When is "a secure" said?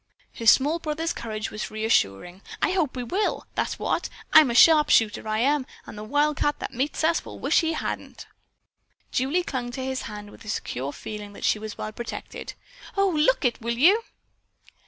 10.43-10.91